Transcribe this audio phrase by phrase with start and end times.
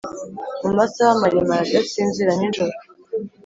[0.63, 2.73] mumasaha maremare, adasinzira nijoro,